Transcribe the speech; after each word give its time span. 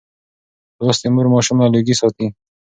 لوستې 0.85 1.07
مور 1.13 1.27
ماشوم 1.33 1.57
له 1.61 1.67
لوګي 1.73 1.95
ساتي. 2.01 2.27